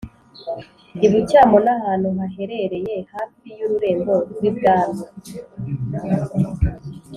Ibucyamo 1.05 1.57
nahantu 1.65 2.07
haherereye 2.17 2.95
hafi 3.13 3.47
y’ururembo 3.57 4.13
rwi 4.35 4.49
bwami. 4.55 5.05